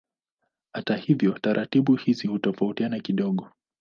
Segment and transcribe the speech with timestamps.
[0.73, 3.51] Hata hivyo taratibu hizi hutofautiana kidogo.